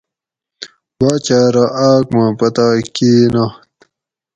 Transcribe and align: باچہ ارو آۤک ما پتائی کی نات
باچہ 0.97 1.37
ارو 1.47 1.65
آۤک 1.87 2.05
ما 2.15 2.25
پتائی 2.39 2.81
کی 2.95 3.11
نات 3.33 3.73